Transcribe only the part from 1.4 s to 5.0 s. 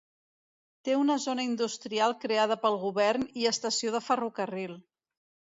industrial creada pel govern i estació de ferrocarril.